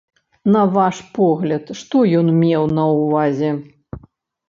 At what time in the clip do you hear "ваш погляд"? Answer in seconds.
0.77-1.69